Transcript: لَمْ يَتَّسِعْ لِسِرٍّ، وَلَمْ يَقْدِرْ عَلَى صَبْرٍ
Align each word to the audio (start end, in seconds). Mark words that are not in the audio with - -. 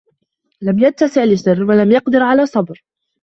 لَمْ 0.61 0.79
يَتَّسِعْ 0.79 1.23
لِسِرٍّ، 1.23 1.63
وَلَمْ 1.69 1.91
يَقْدِرْ 1.91 2.23
عَلَى 2.23 2.45
صَبْرٍ 2.45 2.83